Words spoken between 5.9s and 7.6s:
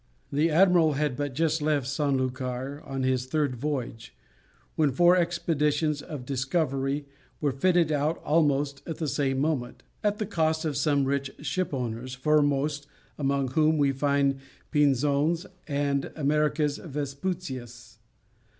of discovery were